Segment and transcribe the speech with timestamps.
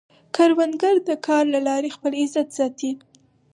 [0.35, 2.91] کروندګر د کار له لارې خپل عزت ساتي